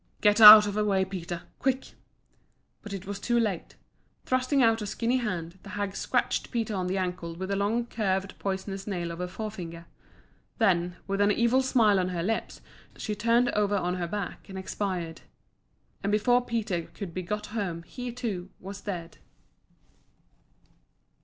[0.19, 1.93] "Get out of her way, Peter, quick!"
[2.81, 3.75] But it was too late.
[4.25, 7.85] Thrusting out a skinny hand, the hag scratched Peter on the ankle with the long
[7.85, 9.85] curved, poisonous nail of her forefinger.
[10.57, 12.61] Then, with an evil smile on her lips,
[12.97, 15.21] she turned over on her back, and expired.
[16.01, 19.19] And before Peter could be got home he, too, was dead.